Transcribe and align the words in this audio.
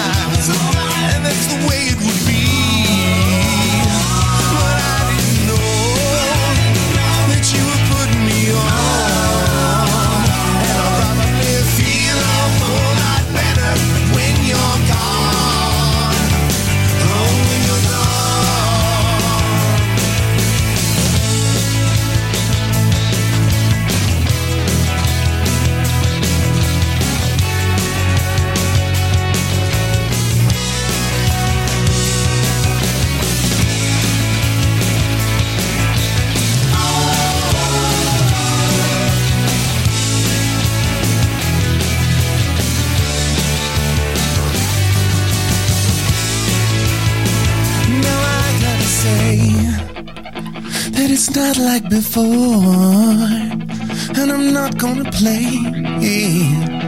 time 0.00 0.29
not 51.40 51.56
like 51.56 51.88
before, 51.88 52.24
and 54.20 54.30
I'm 54.34 54.52
not 54.52 54.76
gonna 54.76 55.10
play. 55.10 56.79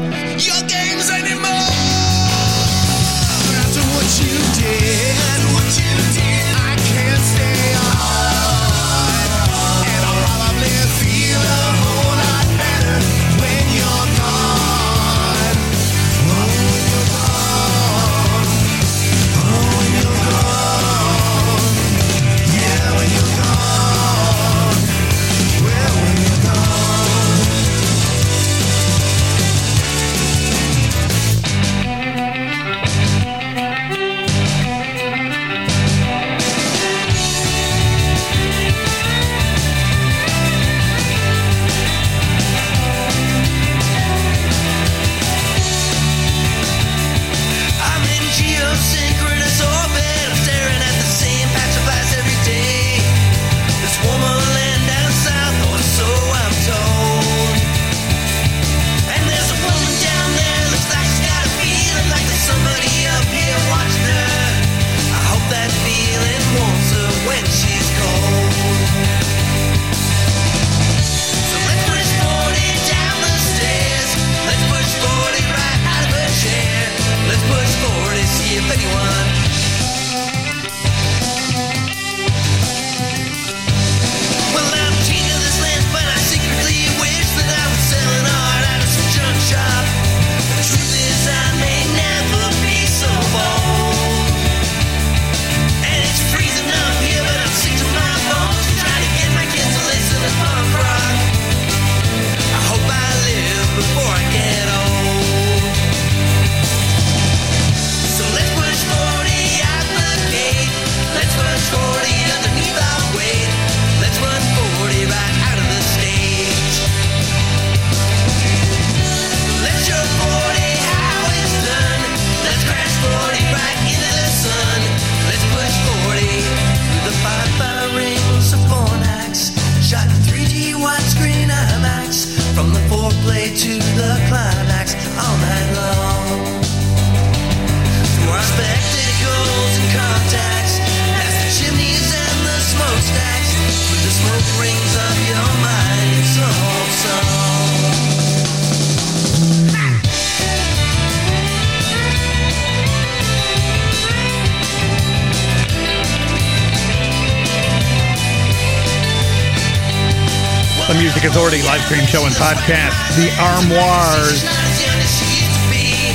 live 161.72 161.88
stream 161.88 162.04
show 162.04 162.20
and 162.28 162.36
podcast, 162.36 162.92
The 163.16 163.32
Armoires, 163.40 164.44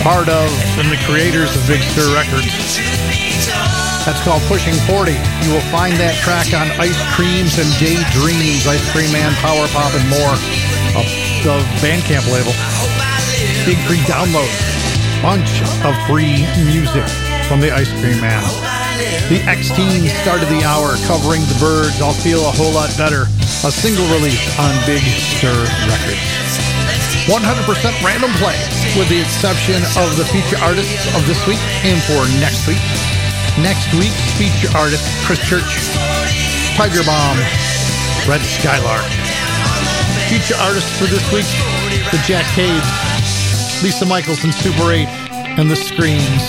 part 0.05 0.29
of 0.29 0.53
and 0.77 0.85
the 0.85 1.01
creators 1.01 1.49
of 1.57 1.65
Big 1.65 1.81
Stir 1.81 2.13
Records. 2.13 2.77
That's 4.05 4.21
called 4.21 4.45
Pushing 4.45 4.77
40. 4.85 5.17
You 5.17 5.49
will 5.49 5.65
find 5.73 5.97
that 5.97 6.13
track 6.21 6.53
on 6.53 6.69
Ice 6.77 7.01
Creams 7.17 7.57
and 7.57 7.65
Daydreams, 7.81 8.69
Ice 8.69 8.85
Cream 8.93 9.09
Man, 9.09 9.33
Power 9.41 9.65
Pop, 9.73 9.97
and 9.97 10.05
more 10.13 10.37
of 10.93 11.09
the 11.41 11.57
Bandcamp 11.81 12.29
label. 12.29 12.53
Big 13.65 13.81
free 13.89 14.05
download. 14.05 14.53
Bunch 15.25 15.65
of 15.81 15.97
free 16.05 16.45
music 16.69 17.09
from 17.49 17.65
the 17.65 17.73
Ice 17.73 17.89
Cream 17.97 18.21
Man. 18.21 18.45
The 19.33 19.41
Ex 19.49 19.73
Teens 19.73 20.13
started 20.21 20.53
the 20.53 20.61
hour 20.69 20.93
covering 21.09 21.41
the 21.49 21.57
Byrds. 21.57 21.97
I'll 21.97 22.13
feel 22.13 22.45
a 22.45 22.53
whole 22.53 22.77
lot 22.77 22.93
better 22.93 23.25
a 23.65 23.71
single 23.71 24.05
release 24.13 24.45
on 24.59 24.69
Big 24.85 25.01
Stir 25.01 25.65
Records. 25.89 26.29
100% 27.25 27.41
random 28.05 28.29
play, 28.37 28.55
with 28.93 29.09
the 29.09 29.19
exception 29.19 29.81
of 29.97 30.13
the 30.15 30.25
feature 30.29 30.61
artists 30.61 31.09
of 31.17 31.25
this 31.25 31.41
week 31.47 31.59
and 31.81 31.97
for 32.05 32.21
next 32.37 32.67
week. 32.67 32.81
Next 33.57 33.89
week's 33.97 34.21
feature 34.37 34.69
artist, 34.77 35.03
Chris 35.25 35.41
Church, 35.41 35.65
Tiger 36.77 37.01
Bomb, 37.03 37.37
Red 38.29 38.45
Skylark. 38.45 39.09
Feature 40.29 40.55
artists 40.61 40.93
for 40.99 41.09
this 41.09 41.25
week, 41.33 41.49
the 42.13 42.21
Jack 42.29 42.45
Caves, 42.53 42.85
Lisa 43.81 44.05
Michaels 44.05 44.43
and 44.43 44.53
Super 44.53 44.91
8, 44.91 45.07
and 45.57 45.69
the 45.69 45.75
Screens. 45.75 46.45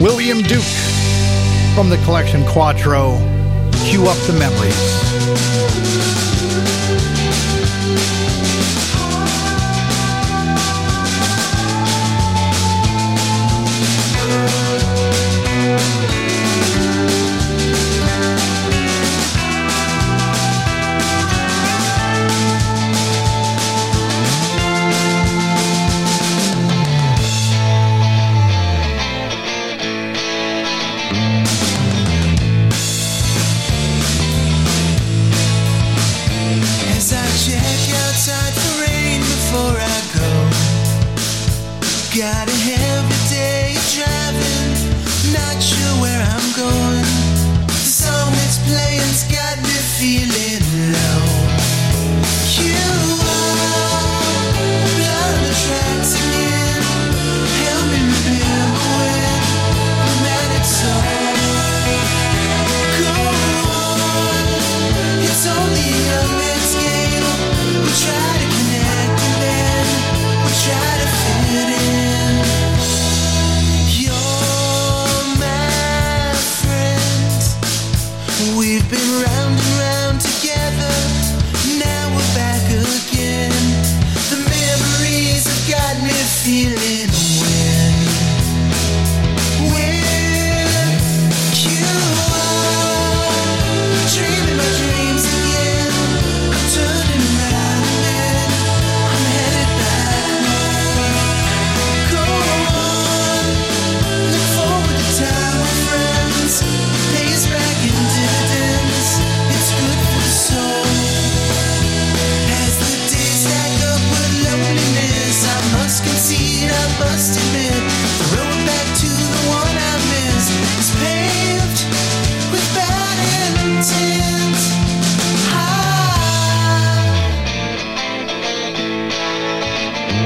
William 0.00 0.42
Duke 0.42 0.62
from 1.74 1.90
the 1.90 1.98
collection 2.04 2.46
Quatro 2.46 3.18
cue 3.84 4.04
up 4.04 4.16
the 4.26 4.32
memories. 4.32 6.17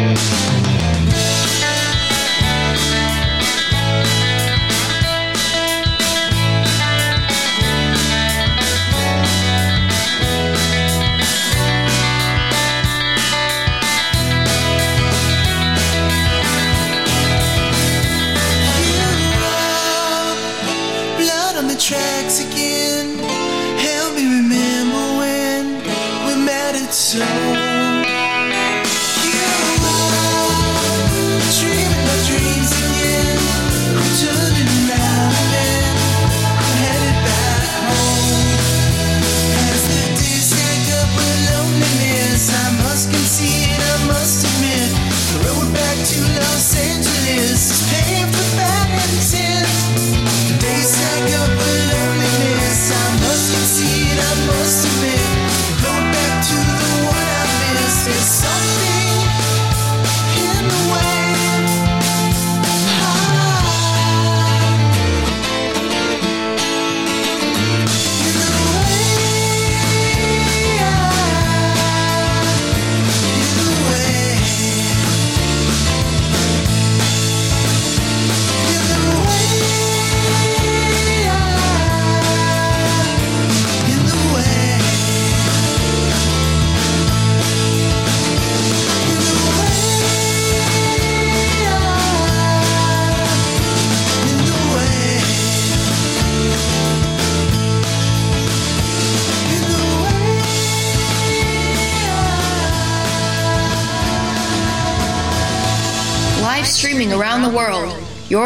Thank 0.02 0.51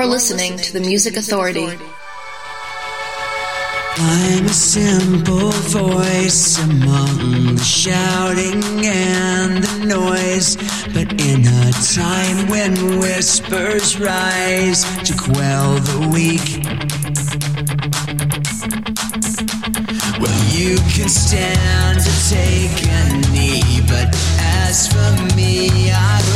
are 0.07 0.11
listening 0.11 0.57
to 0.57 0.73
the 0.73 0.81
Music 0.81 1.17
Authority. 1.17 1.67
I'm 3.99 4.45
a 4.45 4.49
simple 4.49 5.51
voice 5.51 6.59
among 6.63 7.57
the 7.57 7.65
shouting 7.65 8.63
and 8.85 9.65
the 9.65 9.87
noise. 9.87 10.57
But 10.95 11.21
in 11.21 11.47
a 11.47 11.73
time 11.95 12.49
when 12.49 13.01
whispers 13.01 13.99
rise 13.99 14.85
to 15.09 15.15
quell 15.17 15.75
the 15.75 16.09
weak, 16.13 16.47
well, 20.21 20.45
you 20.55 20.77
can 20.95 21.09
stand 21.09 22.01
to 22.01 22.13
take 22.31 22.79
a 23.01 23.33
knee. 23.33 23.81
But 23.89 24.15
as 24.39 24.87
for 24.87 25.37
me, 25.37 25.91
I 25.91 26.36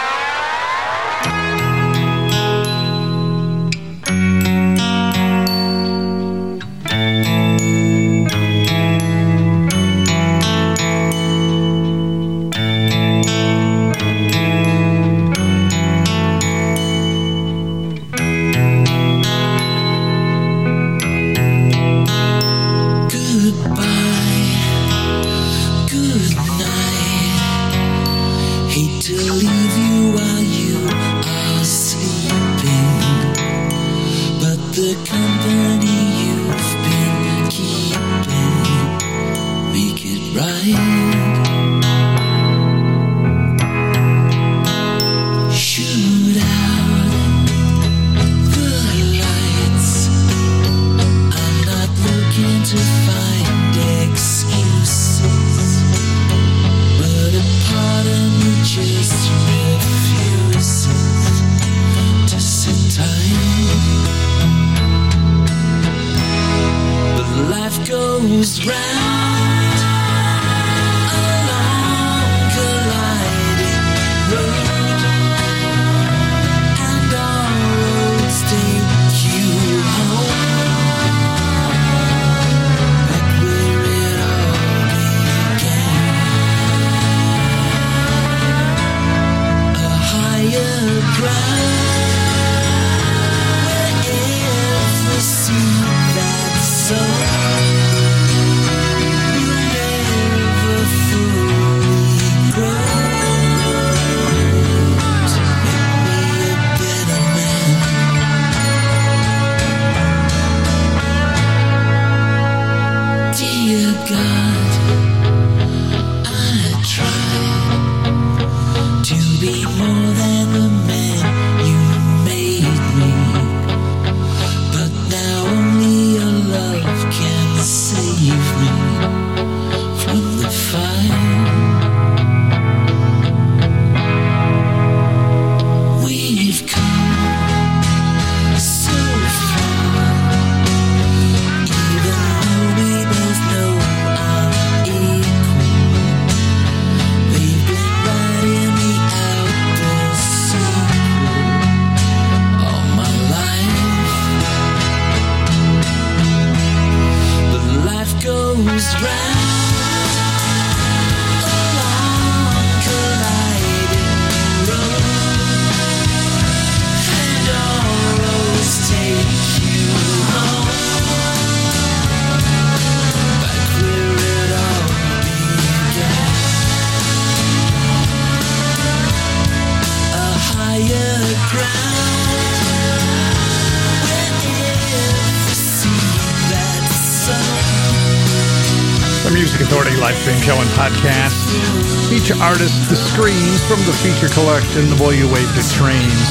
Artist 192.41 192.89
The 192.89 192.97
Screens 192.97 193.61
from 193.69 193.77
the 193.85 193.93
feature 194.01 194.33
collection 194.33 194.89
The 194.89 194.97
Boy 194.97 195.13
Who 195.13 195.29
Waved 195.29 195.53
at 195.53 195.67
Trains. 195.77 196.29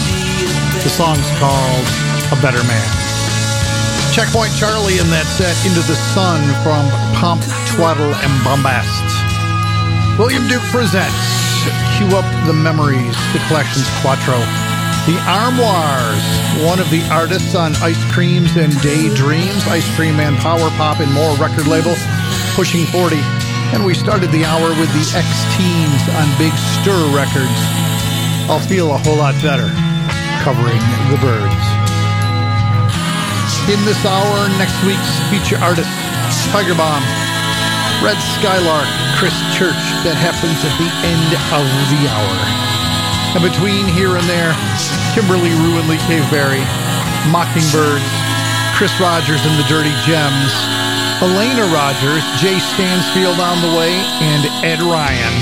The 0.82 0.90
song's 0.90 1.22
called 1.38 1.86
A 2.34 2.36
Better 2.42 2.58
Man. 2.66 2.90
Checkpoint 4.10 4.50
Charley 4.58 4.98
in 4.98 5.06
that 5.14 5.22
set 5.30 5.54
Into 5.62 5.78
the 5.86 5.94
Sun 6.10 6.42
from 6.66 6.82
Pomp, 7.14 7.46
Twaddle, 7.70 8.10
and 8.10 8.32
Bombast. 8.42 9.06
William 10.18 10.50
Duke 10.50 10.66
presents 10.74 11.14
Cue 11.94 12.10
Up 12.18 12.26
the 12.42 12.58
Memories, 12.58 13.14
the 13.30 13.38
collection's 13.46 13.86
Quatro. 14.02 14.42
The 15.06 15.14
Armoires, 15.30 16.26
one 16.66 16.82
of 16.82 16.90
the 16.90 17.06
artists 17.06 17.54
on 17.54 17.70
Ice 17.86 18.02
Creams 18.10 18.58
and 18.58 18.74
Daydreams, 18.82 19.62
Ice 19.70 19.86
Cream 19.94 20.18
and 20.18 20.34
Power 20.42 20.74
Pop 20.74 20.98
and 20.98 21.14
More 21.14 21.38
record 21.38 21.70
label, 21.70 21.94
pushing 22.58 22.82
40. 22.90 23.39
And 23.70 23.86
we 23.86 23.94
started 23.94 24.34
the 24.34 24.42
hour 24.44 24.74
with 24.82 24.90
the 24.90 25.06
Ex 25.14 25.30
Teens 25.54 26.02
on 26.18 26.26
Big 26.42 26.50
Stir 26.74 26.98
Records. 27.14 27.60
I'll 28.50 28.58
feel 28.58 28.90
a 28.90 28.98
whole 28.98 29.14
lot 29.14 29.38
better 29.46 29.70
covering 30.42 30.82
the 31.06 31.18
Byrds. 31.22 31.66
In 33.70 33.78
this 33.86 34.02
hour, 34.02 34.50
next 34.58 34.74
week's 34.82 35.14
feature 35.30 35.54
artists 35.62 35.94
Tiger 36.50 36.74
Bomb, 36.74 37.06
Red 38.02 38.18
Skylark, 38.42 38.90
Chris 39.22 39.38
Church. 39.54 39.78
That 40.02 40.18
happens 40.18 40.58
at 40.66 40.74
the 40.74 40.90
end 41.06 41.30
of 41.54 41.66
the 41.94 42.02
hour. 42.10 42.36
And 43.38 43.42
between 43.46 43.86
here 43.86 44.18
and 44.18 44.26
there, 44.26 44.50
Kimberley 45.14 45.54
Rew 45.62 45.78
and 45.78 45.86
Lee 45.86 46.02
Caveberry, 46.10 46.66
Mockingbirds, 47.30 48.10
Chris 48.74 48.90
Rogers 48.98 49.46
and 49.46 49.54
the 49.54 49.66
Dirty 49.70 49.94
Gems. 50.02 50.79
Elena 51.22 51.64
Rogers, 51.66 52.24
Jay 52.40 52.58
Stansfield 52.58 53.40
on 53.40 53.60
the 53.60 53.76
way, 53.76 53.92
and 53.92 54.64
Ed 54.64 54.80
Ryan. 54.80 55.34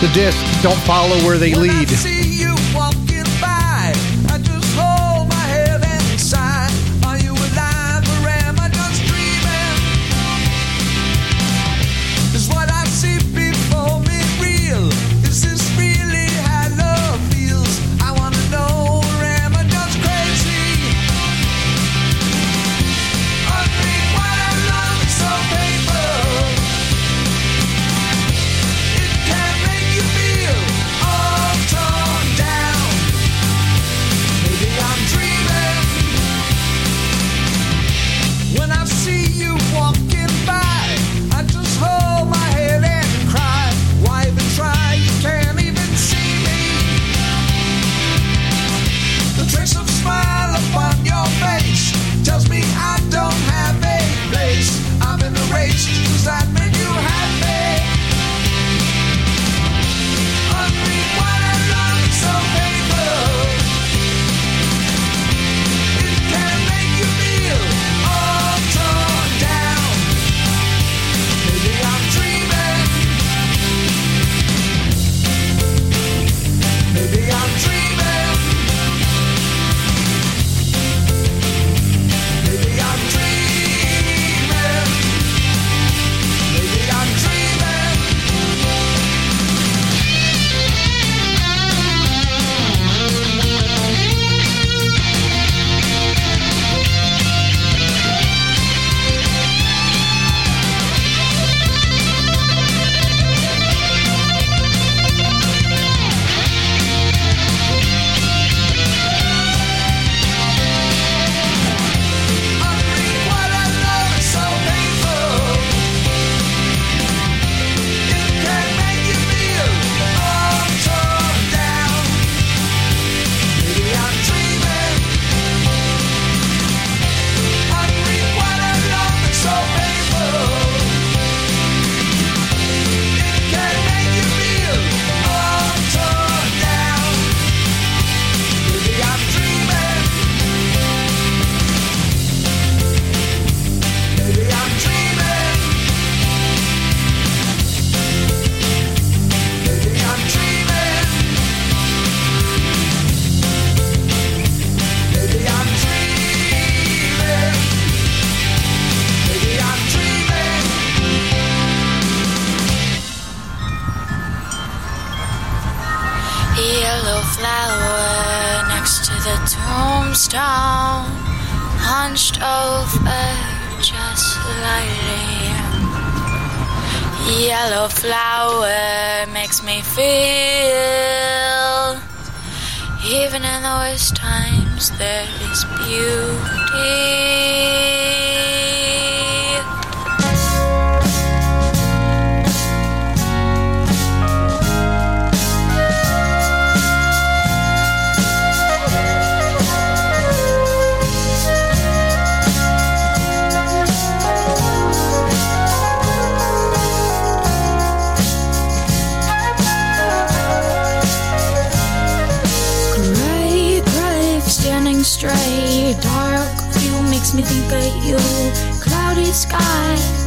The 0.00 0.08
disc, 0.14 0.42
Don't 0.62 0.80
Follow 0.86 1.16
Where 1.26 1.36
They 1.36 1.54
Lead. 1.54 2.23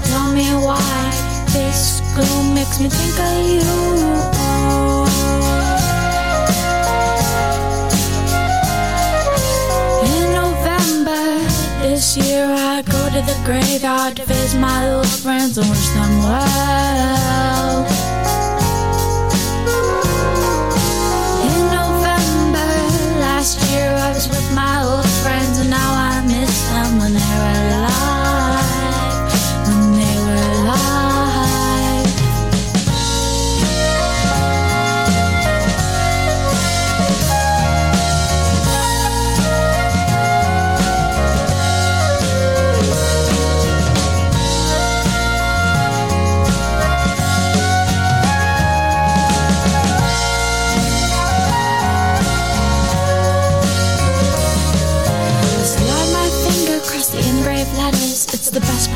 tell 0.09 0.31
me 0.33 0.47
why 0.65 1.11
this 1.53 2.01
gloom 2.13 2.53
makes 2.55 2.79
me 2.79 2.89
think 2.89 3.17
of 3.19 3.37
you. 3.53 3.77
In 10.11 10.25
November 10.41 11.23
This 11.81 12.17
year 12.17 12.45
I 12.45 12.81
go 12.81 13.01
to 13.15 13.21
the 13.29 13.37
graveyard 13.45 14.17
to 14.17 14.25
visit 14.25 14.59
my 14.59 14.91
old 14.91 15.07
friends 15.07 15.57
and 15.57 15.69
wish 15.69 15.89
them 15.89 16.13
well. 16.19 17.86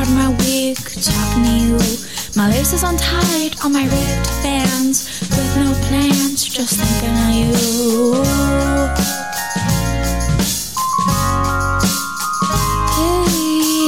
pardon 0.01 0.15
my 0.15 0.29
wig, 0.37 0.77
to 0.77 1.11
you. 1.45 1.77
My 2.35 2.49
lace 2.49 2.73
is 2.73 2.83
untied 2.83 3.55
on 3.63 3.73
my 3.73 3.83
ripped 3.83 4.27
fans 4.41 5.19
With 5.21 5.55
no 5.57 5.73
plans, 5.87 6.43
just 6.43 6.79
thinking 6.79 7.15
of 7.17 7.31
you 7.35 7.51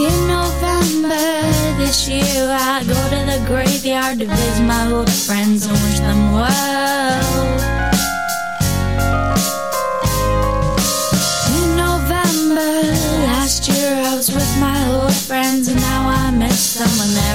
In 0.06 0.28
November 0.28 1.78
this 1.78 2.08
year 2.08 2.48
I 2.50 2.84
go 2.86 2.94
to 2.94 3.20
the 3.32 3.44
graveyard 3.48 4.20
to 4.20 4.26
visit 4.26 4.64
my 4.64 4.92
old 4.92 5.12
friends 5.12 5.66
and 5.66 5.74
wish 5.74 6.00
them 6.00 6.34
well 6.34 6.73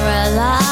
them 0.00 0.67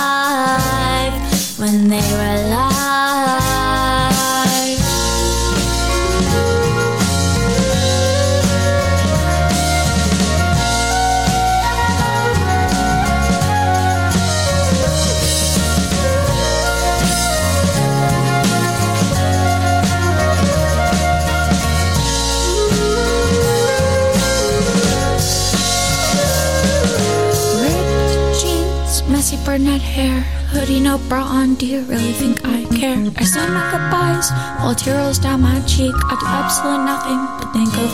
brunette 29.57 29.81
hair, 29.81 30.21
hoodie, 30.53 30.81
no 30.81 30.99
bra 31.09 31.25
on. 31.25 31.55
Do 31.55 31.64
you 31.64 31.81
really 31.85 32.12
think 32.12 32.45
I 32.45 32.64
care? 32.77 32.99
I 33.16 33.25
say 33.25 33.49
my 33.49 33.64
goodbyes 33.73 34.31
while 34.61 34.75
tear 34.75 34.99
rolls 34.99 35.19
down 35.19 35.40
my 35.40 35.61
cheek. 35.61 35.95
I 35.95 36.14
do 36.21 36.27
absolutely 36.27 36.85
nothing 36.85 37.21
but 37.38 37.49
think 37.57 37.73
of 37.81 37.90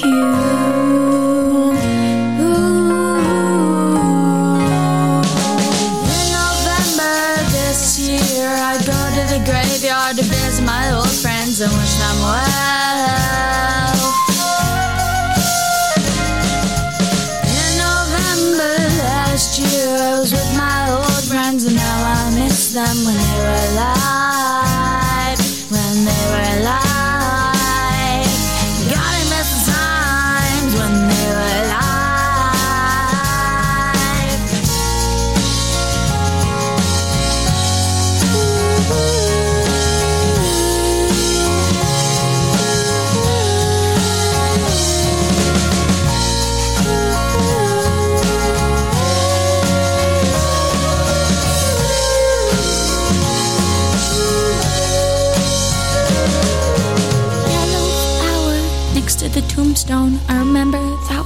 you. 0.00 0.24
In 6.16 6.26
November 6.40 7.16
this 7.52 7.98
year, 8.00 8.48
I 8.48 8.78
go 8.78 8.98
to 9.16 9.22
the 9.34 9.40
graveyard 9.44 10.16
to 10.16 10.22
visit 10.22 10.64
my 10.64 10.94
old 10.96 11.10
friends 11.10 11.60
and 11.60 11.70
wish 11.72 11.94
them 12.00 12.16
well. 12.24 12.49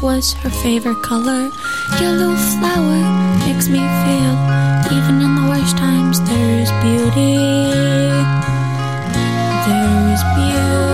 Was 0.04 0.34
her 0.34 0.50
favorite 0.50 1.02
color. 1.02 1.50
Yellow 1.98 2.36
flower 2.36 3.00
makes 3.46 3.68
me 3.70 3.78
feel, 3.78 4.34
even 4.92 5.22
in 5.22 5.34
the 5.34 5.46
worst 5.48 5.78
times, 5.78 6.20
there 6.28 6.60
is 6.60 6.70
beauty. 6.84 7.38
There 9.64 10.12
is 10.12 10.22
beauty. 10.36 10.84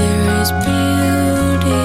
There 0.00 0.40
is 0.40 0.50
beauty. 0.64 1.76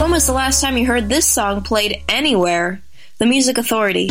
When 0.00 0.12
was 0.12 0.26
the 0.28 0.32
last 0.32 0.60
time 0.60 0.78
you 0.78 0.86
heard 0.86 1.08
this 1.08 1.26
song 1.26 1.62
played 1.62 2.04
anywhere? 2.08 2.80
The 3.18 3.26
Music 3.26 3.58
Authority. 3.58 4.10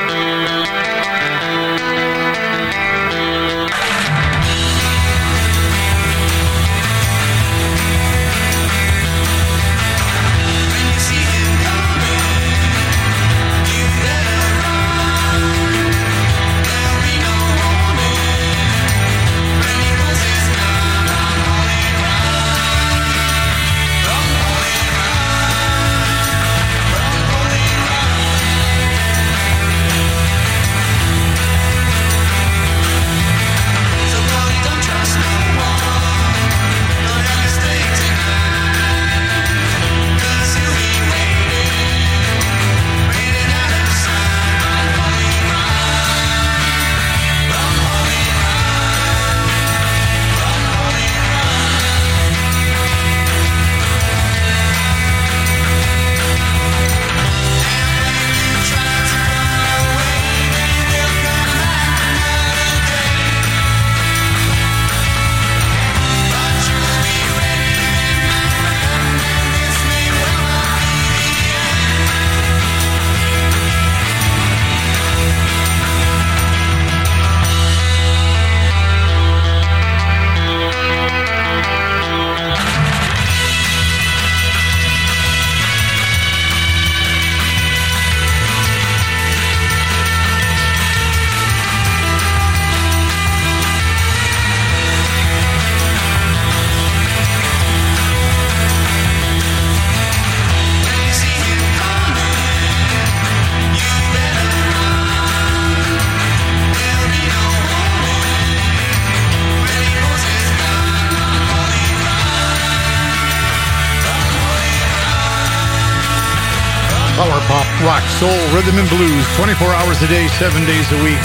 Rock, 117.85 118.05
soul, 118.21 118.37
rhythm, 118.53 118.77
and 118.77 118.89
blues 118.89 119.25
24 119.37 119.57
hours 119.73 120.01
a 120.01 120.07
day, 120.07 120.27
7 120.37 120.53
days 120.65 120.85
a 120.93 120.99
week. 121.01 121.21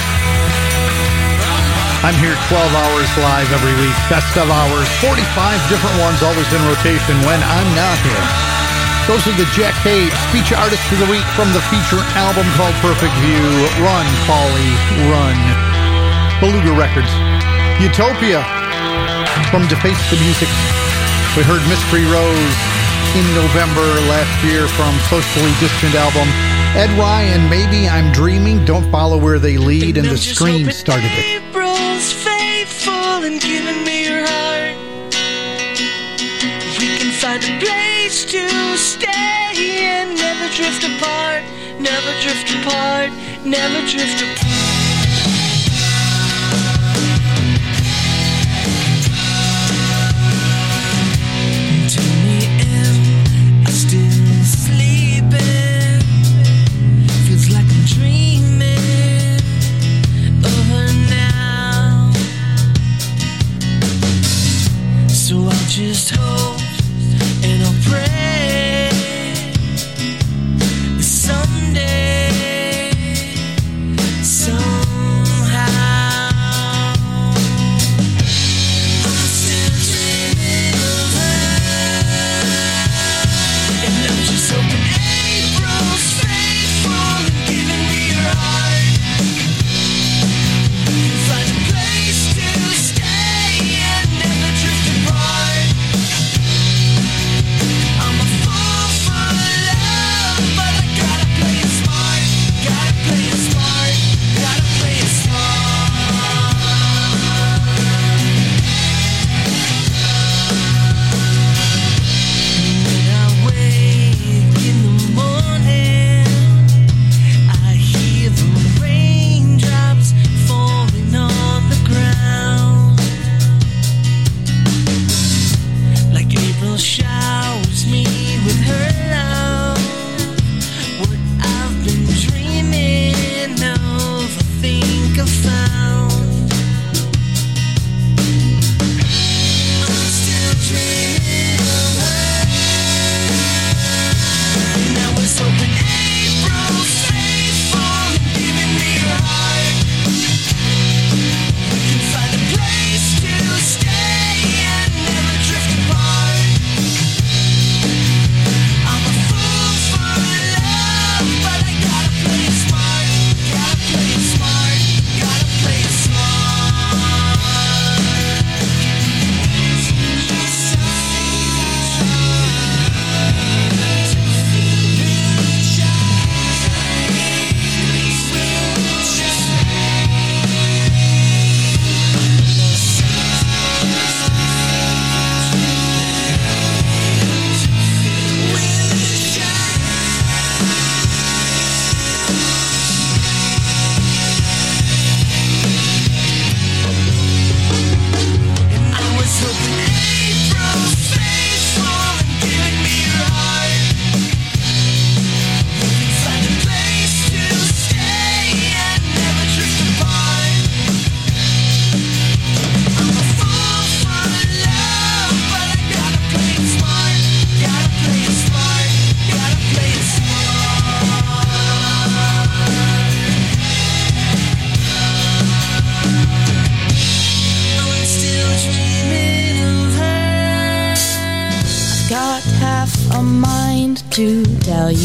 I'm 2.01 2.16
here 2.23 2.37
12 2.49 2.55
hours 2.55 3.09
live 3.19 3.49
every 3.53 3.75
week. 3.83 3.97
Best 4.09 4.37
of 4.38 4.49
hours, 4.49 4.88
45 5.05 5.21
different 5.69 5.97
ones, 6.01 6.23
always 6.23 6.49
in 6.53 6.62
rotation 6.71 7.16
when 7.29 7.40
I'm 7.45 7.71
not 7.77 7.99
here. 8.05 8.27
Those 9.05 9.27
are 9.29 9.37
the 9.37 9.49
Jack 9.53 9.77
Caves 9.85 10.16
feature 10.33 10.57
artists 10.57 10.87
of 10.92 10.99
the 10.99 11.11
week 11.11 11.27
from 11.37 11.53
the 11.53 11.62
feature 11.69 12.01
album 12.19 12.47
called 12.57 12.75
Perfect 12.81 13.14
View. 13.21 13.45
Run, 13.85 14.07
Polly, 14.25 14.71
run. 15.12 15.38
Beluga 16.40 16.73
Records. 16.73 17.12
Utopia 17.81 18.40
from 19.53 19.69
Deface 19.69 20.01
the 20.09 20.19
Music. 20.25 20.49
We 21.37 21.45
heard 21.45 21.61
Mystery 21.69 22.05
Rose 22.09 22.76
in 23.16 23.35
November 23.35 23.88
last 24.12 24.44
year 24.44 24.68
from 24.68 24.92
Socially 25.09 25.52
Distant 25.59 25.94
album. 25.94 26.29
Ed 26.76 26.90
Ryan, 26.98 27.48
Maybe 27.48 27.88
I'm 27.88 28.12
Dreaming, 28.12 28.62
Don't 28.66 28.90
Follow 28.90 29.16
Where 29.16 29.38
They 29.38 29.57
Lead, 29.57 29.96
and 29.96 30.07
The 30.07 30.18
Screen 30.18 30.70
started 30.70 31.11
it. 31.12 31.40
April's 31.40 32.12
faithful 32.12 33.24
and 33.24 33.40
giving 33.40 33.83
me 33.85 34.05
your 34.05 34.20
heart. 34.20 34.76
We 36.79 36.88
can 36.98 37.11
find 37.12 37.42
a 37.42 37.59
place 37.59 38.26
to 38.26 38.76
stay 38.76 39.79
and 39.81 40.14
never 40.14 40.52
drift 40.52 40.85
apart, 40.85 41.42
never 41.81 42.12
drift 42.20 42.52
apart, 42.61 43.11
never 43.46 43.81
drift 43.88 44.20
apart. 44.20 44.65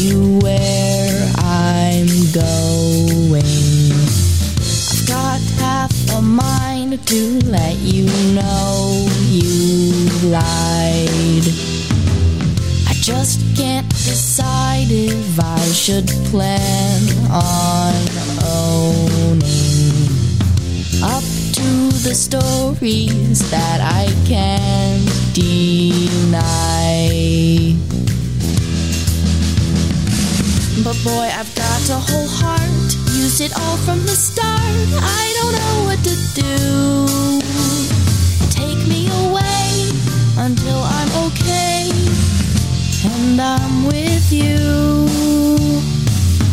You 0.02 0.38
where 0.42 1.32
I'm 1.38 2.08
going. 2.34 3.44
I've 4.90 5.06
got 5.06 5.40
half 5.62 5.92
a 6.16 6.20
mind 6.20 7.06
to 7.06 7.38
let 7.46 7.76
you 7.78 8.06
know 8.34 9.06
you 9.28 9.92
lied. 10.28 11.46
I 12.88 12.94
just 12.94 13.40
can't 13.56 13.88
decide 13.90 14.90
if 14.90 15.38
I 15.38 15.60
should 15.66 16.08
plan 16.30 17.02
on 17.30 17.94
owning 18.42 20.10
up 21.00 21.22
to 21.58 21.68
the 22.02 22.14
stories 22.14 23.48
that 23.52 23.80
I 23.80 24.06
can't 24.26 25.06
deny. 25.32 26.42
Boy, 31.04 31.28
I've 31.34 31.52
got 31.54 31.90
a 31.90 31.98
whole 31.98 32.28
heart, 32.28 32.94
used 33.10 33.40
it 33.40 33.52
all 33.58 33.76
from 33.78 34.00
the 34.02 34.14
start. 34.14 34.86
I 35.02 35.24
don't 35.38 35.54
know 35.60 35.76
what 35.88 36.00
to 36.08 36.14
do. 36.34 37.06
Take 38.50 38.86
me 38.86 39.08
away 39.26 39.90
until 40.38 40.78
I'm 40.78 41.10
okay, 41.26 41.90
and 43.04 43.40
I'm 43.40 43.86
with 43.86 44.32
you. 44.32 45.08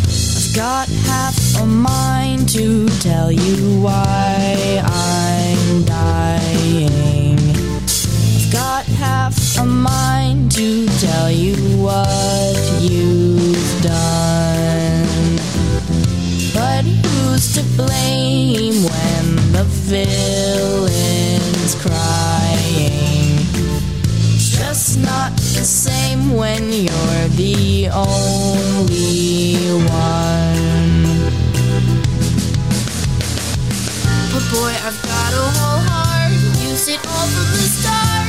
I've 0.08 0.56
got 0.56 0.88
half 1.06 1.62
a 1.62 1.66
mind 1.66 2.50
to 2.50 2.88
tell 3.00 3.32
you 3.32 3.82
why 3.82 4.82
I'm 4.84 5.84
dying. 5.86 7.38
I've 7.38 8.52
got 8.52 8.86
half 8.86 9.58
a 9.60 9.66
mind 9.66 10.52
to 10.54 10.88
tell 11.00 11.30
you 11.30 11.56
what 11.78 12.58
you've 12.82 13.84
done. 13.84 14.19
to 17.60 17.65
blame 17.76 18.84
when 18.84 19.36
the 19.52 19.63
villain's 19.91 21.76
crying. 21.76 23.38
Just 24.38 24.98
not 25.00 25.36
the 25.36 25.65
same 25.65 26.32
when 26.36 26.72
you're 26.72 27.28
the 27.36 27.89
only 27.89 29.58
one. 29.89 31.04
But 34.32 34.45
boy, 34.54 34.74
I've 34.88 35.02
got 35.04 35.34
a 35.34 35.48
whole 35.58 35.84
heart, 35.91 36.32
use 36.63 36.88
it 36.88 37.06
all 37.08 37.28
from 37.28 37.48
the 37.52 37.67
start. 37.67 38.29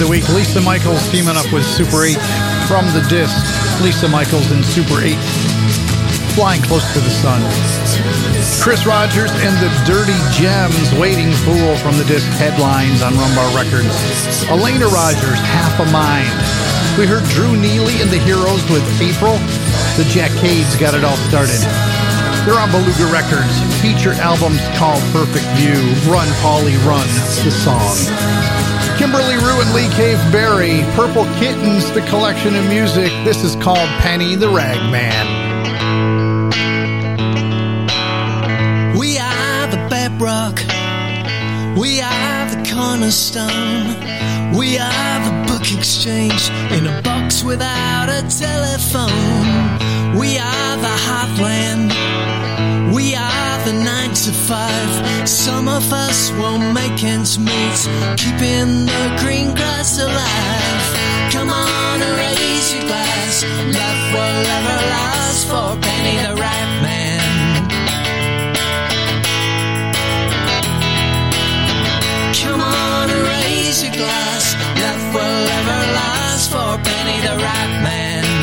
The 0.00 0.08
week, 0.08 0.26
Lisa 0.32 0.64
Michaels 0.64 1.04
teaming 1.12 1.36
up 1.36 1.44
with 1.52 1.60
Super 1.60 2.08
8 2.08 2.16
from 2.64 2.88
the 2.96 3.04
disc. 3.12 3.36
Lisa 3.84 4.08
Michaels 4.08 4.48
and 4.48 4.64
Super 4.64 4.96
8 4.96 5.12
flying 6.32 6.64
close 6.64 6.88
to 6.96 7.00
the 7.04 7.12
sun. 7.12 7.44
Chris 8.64 8.88
Rogers 8.88 9.28
and 9.44 9.52
the 9.60 9.68
Dirty 9.84 10.16
Gems, 10.32 10.88
Waiting 10.96 11.28
Fool 11.44 11.76
from 11.84 12.00
the 12.00 12.08
disc 12.08 12.24
headlines 12.40 13.04
on 13.04 13.12
Rumbar 13.12 13.52
Records. 13.52 13.92
Elena 14.48 14.88
Rogers, 14.88 15.36
Half 15.44 15.76
a 15.84 15.86
Mind. 15.92 16.32
We 16.96 17.04
heard 17.04 17.28
Drew 17.36 17.52
Neely 17.52 18.00
and 18.00 18.08
the 18.08 18.24
Heroes 18.24 18.64
with 18.72 18.80
April. 19.04 19.36
The 20.00 20.08
Jack 20.08 20.32
Cades 20.40 20.80
got 20.80 20.96
it 20.96 21.04
all 21.04 21.20
started. 21.28 21.60
They're 22.48 22.56
on 22.56 22.72
Beluga 22.72 23.04
Records. 23.12 23.52
Feature 23.84 24.16
albums 24.16 24.64
called 24.80 25.04
Perfect 25.12 25.44
View, 25.60 25.76
Run 26.08 26.32
Polly 26.40 26.80
Run, 26.88 27.04
the 27.44 27.52
song. 27.52 28.69
Kimberley 29.00 29.36
Rew 29.36 29.62
and 29.62 29.72
Lee 29.72 29.88
Cave 29.96 30.18
Berry, 30.30 30.82
Purple 30.94 31.24
Kittens, 31.40 31.90
the 31.92 32.02
collection 32.10 32.54
of 32.54 32.68
music. 32.68 33.10
This 33.24 33.42
is 33.42 33.56
called 33.56 33.88
Penny 34.02 34.34
the 34.34 34.48
Ragman. 34.48 35.26
We 38.98 39.16
are 39.16 39.66
the 39.68 39.78
bedrock. 39.88 40.58
We 41.80 42.02
are 42.02 42.50
the 42.50 42.62
cornerstone. 42.70 43.96
We 44.54 44.76
are 44.76 45.18
the 45.24 45.48
book 45.50 45.72
exchange 45.72 46.50
in 46.70 46.86
a 46.86 47.00
box 47.00 47.42
without 47.42 48.10
a 48.10 48.20
telephone. 48.28 49.08
We 50.20 50.36
are 50.36 50.76
the 50.76 50.96
heartland. 51.08 52.94
We 52.94 53.14
are 53.14 53.39
the 53.72 53.84
nine 53.84 54.12
to 54.14 54.32
five. 54.32 55.28
Some 55.28 55.68
of 55.68 55.92
us 55.92 56.30
won't 56.32 56.74
make 56.74 57.02
ends 57.04 57.38
meet, 57.38 57.78
keeping 58.16 58.86
the 58.86 59.04
green 59.22 59.54
grass 59.54 59.98
alive. 59.98 60.84
Come 61.32 61.50
on, 61.50 62.00
raise 62.22 62.74
your 62.74 62.84
glass. 62.88 63.44
Love 63.78 64.02
will 64.14 64.42
ever 64.58 64.78
last 64.94 65.42
for 65.50 65.68
Penny 65.86 66.16
the 66.24 66.34
Rat 66.42 66.70
Man. 66.86 67.22
Come 72.42 72.62
on, 72.62 73.08
raise 73.32 73.82
your 73.84 73.94
glass. 73.94 74.44
Love 74.84 75.04
will 75.14 75.46
ever 75.58 75.80
last 76.00 76.50
for 76.50 76.70
Penny 76.88 77.18
the 77.26 77.36
Rat 77.44 77.70
Man. 77.84 78.39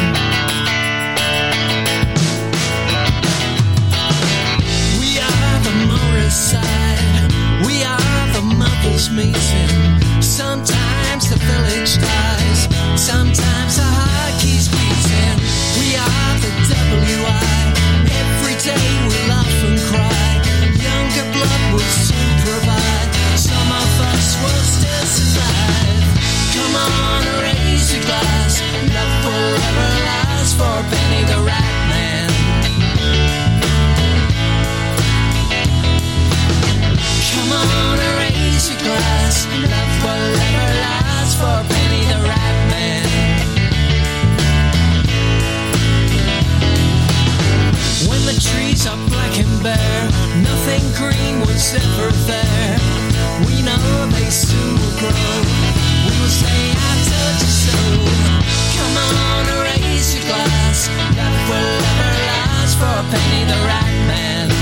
Last 30.05 30.57
for 30.57 30.77
Penny 30.89 31.23
the 31.25 31.43
Rat 31.45 31.66
Come 37.47 37.61
on 37.61 37.97
raise 38.19 38.69
your 38.69 38.79
glass. 38.79 39.47
Love 39.47 40.03
will 40.03 40.31
last 40.83 41.37
for 41.39 41.63
Penny 41.71 42.03
the 42.11 42.19
Rat 42.27 42.57
Man. 42.67 43.07
When 48.09 48.19
the 48.27 48.35
trees 48.35 48.85
are 48.85 48.99
black 49.07 49.39
and 49.39 49.63
bare, 49.63 50.09
nothing 50.43 50.83
green 50.99 51.39
was 51.39 51.73
ever 51.73 52.11
there. 52.27 52.79
We 53.47 53.61
know 53.63 54.07
they 54.11 54.29
soon 54.29 54.75
will 54.75 54.97
grow. 54.99 55.31
We 56.03 56.13
will 56.19 56.35
say, 56.43 56.59
I 56.75 56.93
told 57.07 57.37
you 57.39 57.53
so. 57.63 57.79
Come 58.75 58.97
on 59.23 59.45
raise 59.63 60.15
your 60.15 60.25
glass. 60.27 60.89
Love 61.15 61.39
will 61.47 61.79
last 62.27 62.75
for 62.75 62.97
Penny 63.07 63.45
the 63.45 63.59
Rat 63.63 63.93
Man. 64.11 64.56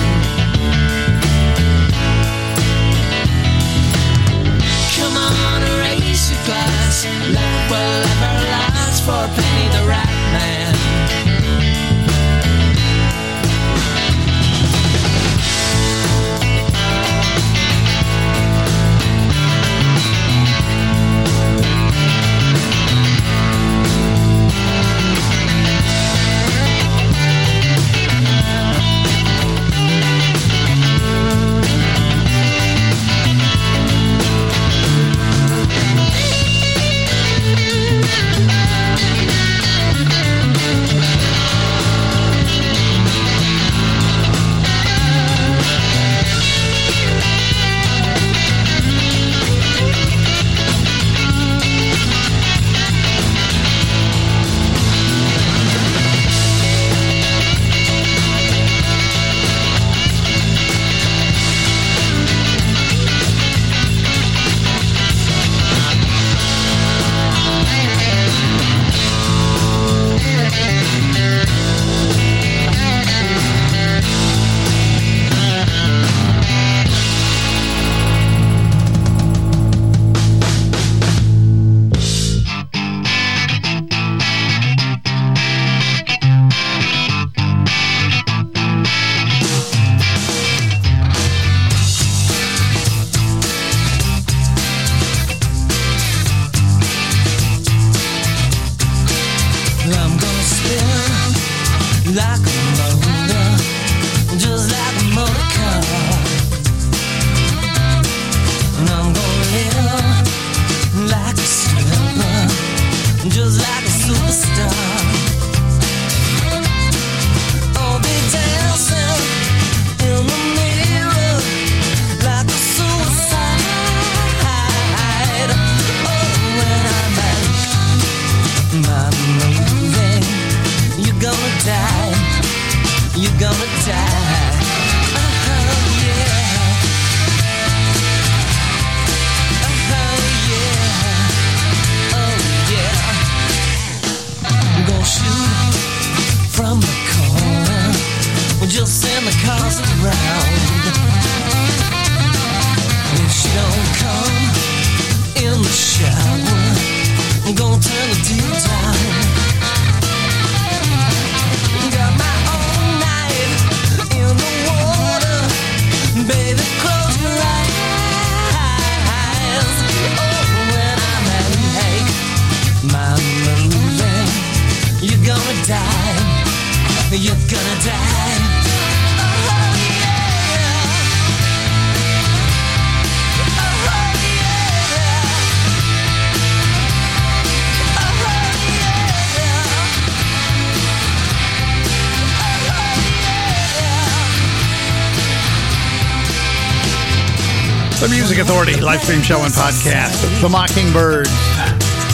Authority 198.45 198.77
live 198.77 199.01
stream 199.01 199.25
show 199.25 199.41
and 199.41 199.49
podcast. 199.49 200.21
The 200.37 200.45
Mockingbirds. 200.45 201.33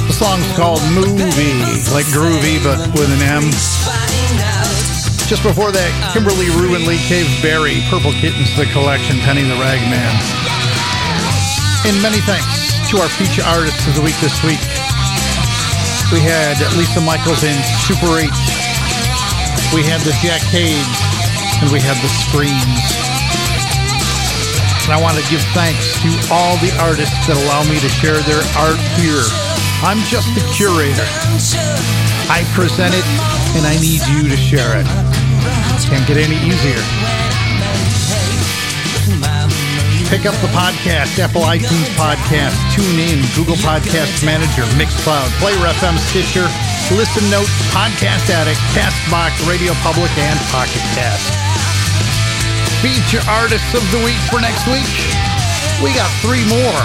The 0.07 0.15
song's 0.15 0.47
called 0.55 0.79
Movie, 0.95 1.59
like 1.91 2.07
groovy, 2.07 2.55
but 2.63 2.79
with 2.95 3.11
an 3.11 3.19
M. 3.19 3.43
Just 5.27 5.43
before 5.43 5.75
that, 5.75 5.91
Kimberley 6.15 6.47
Rew 6.55 6.79
and 6.79 6.87
Lee 6.87 7.03
Cave 7.03 7.27
Berry, 7.43 7.83
Purple 7.91 8.15
Kittens, 8.15 8.47
the 8.55 8.63
collection, 8.71 9.19
Penny 9.27 9.43
the 9.43 9.59
Ragman. 9.59 9.99
And 11.83 11.99
many 11.99 12.23
thanks 12.23 12.79
to 12.87 13.03
our 13.03 13.11
feature 13.19 13.43
artists 13.43 13.83
of 13.91 13.99
the 13.99 14.03
week 14.07 14.15
this 14.23 14.39
week. 14.47 14.63
We 16.15 16.23
had 16.23 16.55
Lisa 16.79 17.03
Michaels 17.03 17.43
in 17.43 17.59
Super 17.83 18.07
8. 18.07 18.31
We 19.75 19.83
had 19.83 19.99
the 20.07 20.15
Jack 20.23 20.39
Cades, 20.47 20.95
and 21.59 21.67
we 21.75 21.83
had 21.83 21.99
the 21.99 22.11
Screens. 22.23 23.10
And 24.91 24.99
I 24.99 25.03
want 25.07 25.15
to 25.15 25.23
give 25.31 25.39
thanks 25.55 25.95
to 26.03 26.11
all 26.35 26.59
the 26.59 26.67
artists 26.83 27.15
that 27.23 27.39
allow 27.39 27.63
me 27.63 27.79
to 27.79 27.87
share 27.87 28.19
their 28.27 28.43
art 28.59 28.75
here. 28.99 29.23
I'm 29.87 30.03
just 30.11 30.27
the 30.35 30.43
curator. 30.51 31.07
I 32.27 32.43
present 32.51 32.91
it, 32.91 33.07
and 33.55 33.63
I 33.63 33.79
need 33.79 34.03
you 34.11 34.27
to 34.27 34.35
share 34.35 34.75
it. 34.75 34.83
Can't 35.87 36.03
get 36.03 36.19
any 36.19 36.35
easier. 36.43 36.83
Pick 40.11 40.27
up 40.27 40.35
the 40.43 40.51
podcast, 40.51 41.15
Apple 41.23 41.47
iTunes 41.47 41.87
Podcast, 41.95 42.59
Tune 42.75 42.99
In, 42.99 43.23
Google 43.31 43.55
Podcast 43.63 44.27
Manager, 44.27 44.67
Mixcloud, 44.75 45.31
Player 45.39 45.71
FM, 45.71 45.95
Stitcher, 46.11 46.43
Listen 46.91 47.23
Notes, 47.31 47.55
Podcast 47.71 48.27
Addict, 48.27 48.59
Castbox, 48.75 49.39
Radio 49.47 49.71
Public, 49.87 50.11
and 50.19 50.35
Pocket 50.51 50.83
Cast. 50.99 51.40
Feature 52.81 53.21
artists 53.29 53.75
of 53.75 53.83
the 53.91 53.99
week 54.03 54.17
for 54.31 54.41
next 54.41 54.65
week. 54.65 54.89
We 55.83 55.93
got 55.93 56.09
three 56.19 56.43
more. 56.49 56.81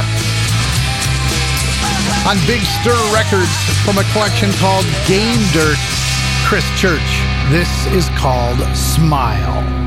On 2.29 2.37
Big 2.47 2.61
Stir 2.61 2.99
Records 3.15 3.57
from 3.83 3.97
a 3.97 4.05
collection 4.13 4.53
called 4.61 4.85
Game 5.07 5.41
Dirt, 5.53 5.79
Chris 6.45 6.69
Church. 6.79 7.01
This 7.49 7.87
is 7.87 8.11
called 8.11 8.61
Smile. 8.77 9.86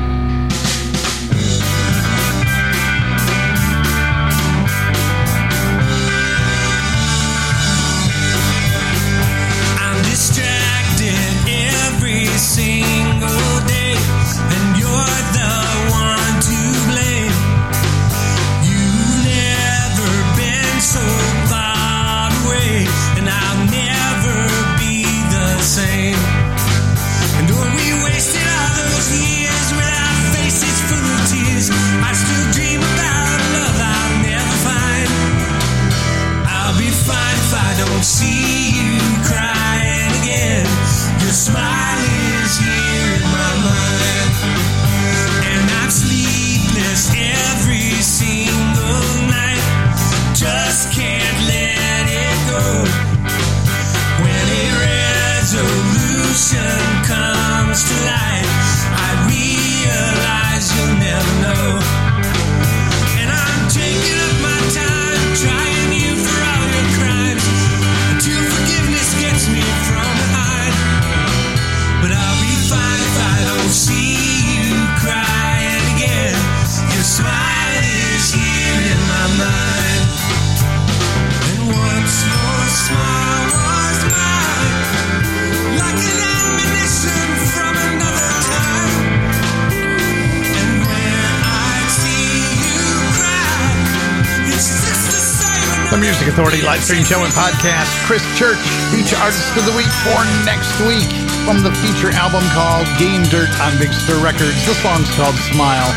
Music 96.20 96.36
Authority 96.36 96.60
live 96.60 96.84
stream 96.84 97.00
show 97.00 97.24
and 97.24 97.32
podcast. 97.32 97.88
Chris 98.04 98.20
Church, 98.36 98.60
feature 98.92 99.16
artist 99.24 99.40
of 99.56 99.64
the 99.64 99.72
week 99.72 99.88
for 100.04 100.20
next 100.44 100.68
week 100.84 101.08
from 101.48 101.64
the 101.64 101.72
feature 101.80 102.12
album 102.12 102.44
called 102.52 102.84
Game 103.00 103.24
Dirt 103.32 103.48
on 103.64 103.72
Big 103.80 103.88
Stir 103.88 104.20
Records. 104.20 104.60
The 104.68 104.76
song's 104.84 105.08
called 105.16 105.32
Smile. 105.48 105.88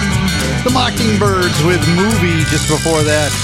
The 0.64 0.72
Mockingbirds 0.72 1.60
with 1.68 1.84
Movie 2.00 2.40
just 2.48 2.72
before 2.72 3.04
that. 3.04 3.36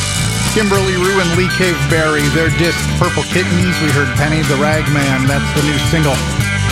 Kimberley 0.56 0.96
Rew 0.96 1.20
and 1.20 1.28
Lee 1.36 1.52
Cave 1.60 1.76
Caveberry, 1.92 2.24
their 2.32 2.48
disc 2.56 2.80
Purple 2.96 3.28
Kittens. 3.28 3.76
We 3.84 3.92
heard 3.92 4.08
Penny 4.16 4.40
the 4.48 4.56
Ragman. 4.56 5.28
That's 5.28 5.52
the 5.60 5.68
new 5.68 5.76
single. 5.92 6.16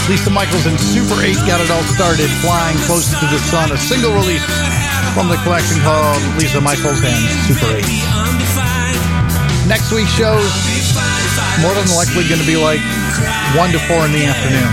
Lisa 0.08 0.32
Michaels 0.32 0.72
and 0.72 0.80
Super 0.80 1.20
8 1.20 1.36
got 1.44 1.60
it 1.60 1.68
all 1.68 1.84
started. 2.00 2.32
Flying 2.40 2.80
Close 2.88 3.12
to 3.12 3.28
the 3.28 3.44
Sun, 3.52 3.76
a 3.76 3.80
single 3.92 4.16
release 4.16 4.48
from 5.12 5.28
the 5.28 5.36
collection 5.44 5.84
called 5.84 6.24
Lisa 6.40 6.64
Michaels 6.64 7.04
and 7.04 7.20
Super 7.44 7.76
8. 7.76 8.97
Next 9.68 9.92
week's 9.92 10.16
show's 10.16 10.48
more 11.60 11.76
than 11.76 11.92
likely 11.92 12.24
going 12.32 12.40
to 12.40 12.48
be 12.48 12.56
like 12.56 12.80
1 13.60 13.72
to 13.76 13.80
4 13.84 14.08
in 14.08 14.16
the 14.16 14.24
afternoon. 14.24 14.72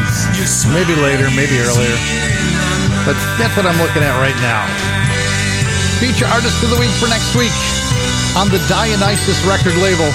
Maybe 0.71 0.95
later, 0.95 1.27
maybe 1.35 1.59
earlier. 1.59 1.99
But 3.03 3.19
that's 3.37 3.57
what 3.59 3.67
I'm 3.67 3.77
looking 3.83 4.07
at 4.07 4.15
right 4.23 4.37
now. 4.39 4.63
Feature 5.99 6.31
artist 6.31 6.63
of 6.63 6.71
the 6.71 6.79
week 6.79 6.95
for 7.03 7.09
next 7.09 7.35
week 7.35 7.53
on 8.39 8.49
the 8.49 8.63
Dionysus 8.71 9.43
record 9.45 9.75
label. 9.83 10.09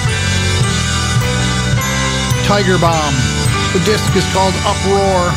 Tiger 2.48 2.78
Bomb. 2.78 3.14
The 3.72 3.82
disc 3.84 4.16
is 4.16 4.24
called 4.32 4.54
Uproar. 4.64 5.30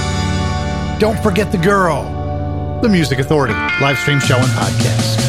Don't 0.99 1.21
forget 1.21 1.51
the 1.51 1.59
girl. 1.59 2.79
The 2.81 2.89
Music 2.89 3.19
Authority 3.19 3.53
live 3.81 3.99
stream 3.99 4.19
show 4.19 4.37
and 4.37 4.47
podcast. 4.57 5.22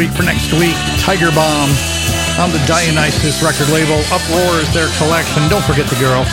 Week 0.00 0.16
for 0.16 0.24
next 0.24 0.48
week, 0.56 0.72
Tiger 1.04 1.28
Bomb. 1.36 1.68
On 2.40 2.48
the 2.48 2.62
Dionysus 2.64 3.44
record 3.44 3.68
label, 3.68 4.00
Uproar 4.08 4.64
is 4.64 4.72
their 4.72 4.88
collection. 4.96 5.44
Don't 5.52 5.60
forget 5.68 5.84
the 5.92 6.00
girl. 6.00 6.24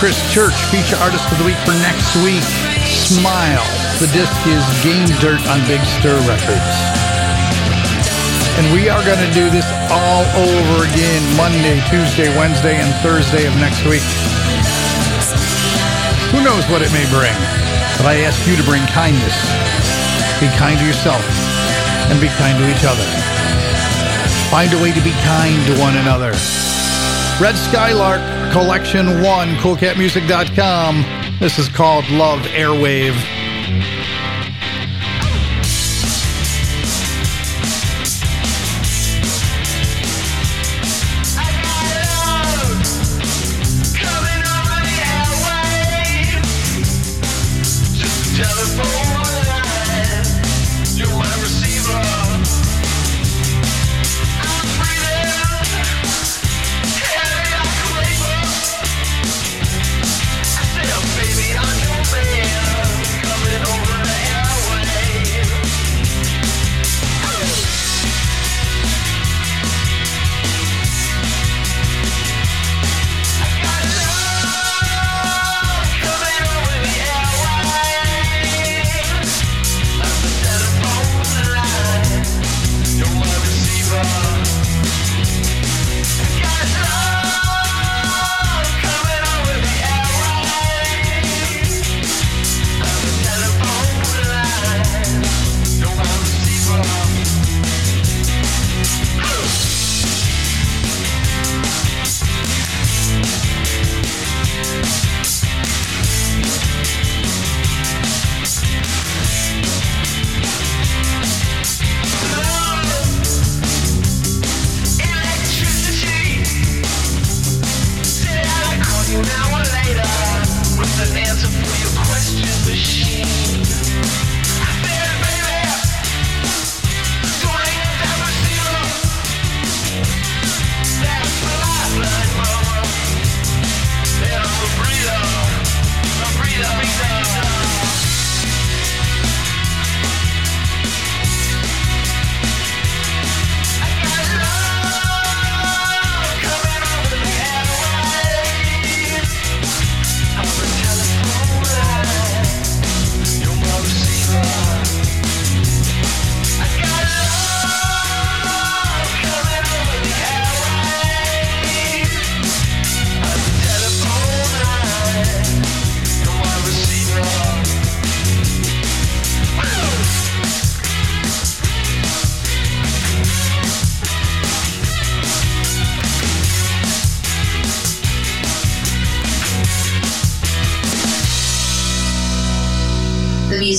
Chris 0.00 0.16
Church, 0.32 0.56
feature 0.72 0.96
artist 1.04 1.28
of 1.28 1.36
the 1.36 1.44
week 1.44 1.60
for 1.68 1.76
next 1.84 2.16
week, 2.24 2.40
Smile. 2.88 3.60
The 4.00 4.08
disc 4.16 4.32
is 4.48 4.64
Game 4.80 5.04
Dirt 5.20 5.44
on 5.52 5.60
Big 5.68 5.84
Stir 5.84 6.16
Records. 6.24 6.72
And 8.56 8.64
we 8.72 8.88
are 8.88 9.04
going 9.04 9.20
to 9.20 9.32
do 9.36 9.52
this 9.52 9.68
all 9.92 10.24
over 10.32 10.88
again 10.88 11.20
Monday, 11.36 11.76
Tuesday, 11.92 12.32
Wednesday, 12.40 12.80
and 12.80 12.88
Thursday 13.04 13.44
of 13.44 13.52
next 13.60 13.84
week. 13.84 14.06
Who 16.32 16.40
knows 16.40 16.64
what 16.72 16.80
it 16.80 16.88
may 16.96 17.04
bring? 17.12 17.36
But 18.00 18.08
I 18.08 18.24
ask 18.24 18.40
you 18.48 18.56
to 18.56 18.64
bring 18.64 18.80
kindness. 18.96 19.36
Be 20.40 20.48
kind 20.56 20.80
to 20.80 20.86
yourself 20.88 21.20
and 22.12 22.20
be 22.20 22.28
kind 22.28 22.58
to 22.58 22.68
each 22.68 22.84
other. 22.84 23.04
Find 24.50 24.70
a 24.74 24.82
way 24.82 24.92
to 24.92 25.00
be 25.00 25.12
kind 25.24 25.56
to 25.66 25.80
one 25.80 25.96
another. 25.96 26.32
Red 27.40 27.56
Skylark 27.56 28.20
Collection 28.52 29.22
1, 29.22 29.48
coolcatmusic.com. 29.56 31.38
This 31.40 31.58
is 31.58 31.70
called 31.70 32.06
Love 32.10 32.40
Airwave. 32.40 33.16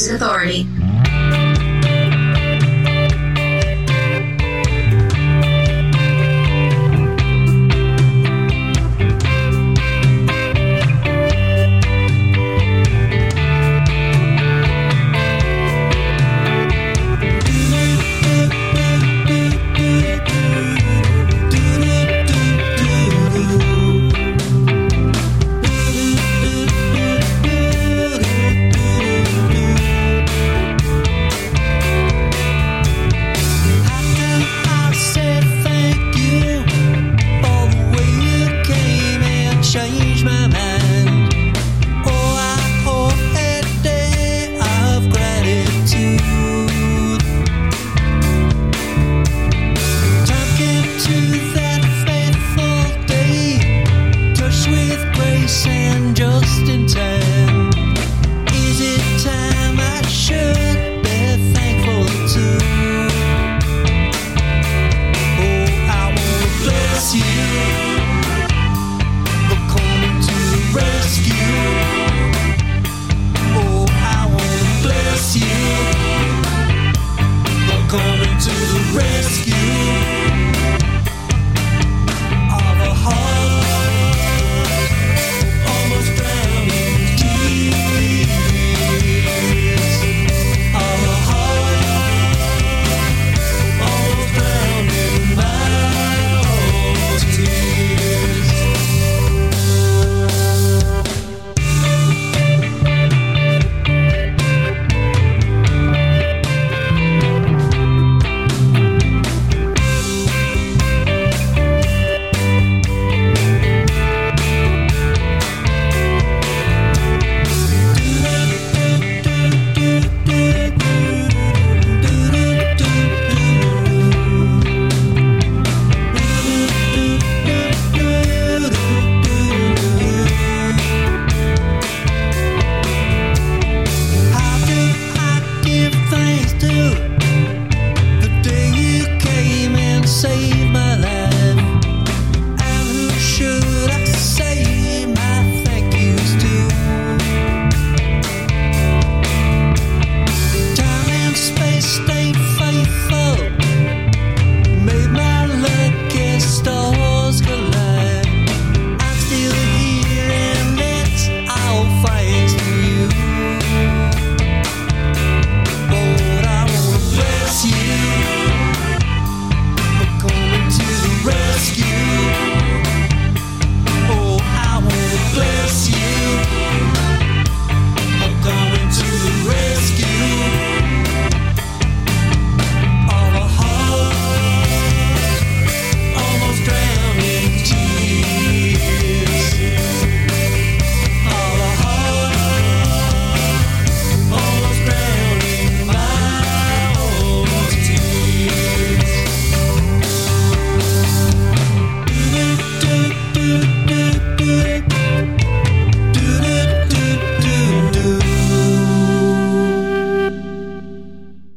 Authority. 0.09 0.67